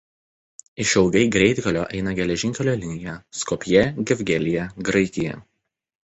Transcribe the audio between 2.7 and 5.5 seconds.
linija Skopjė–Gevgelija–Graikija.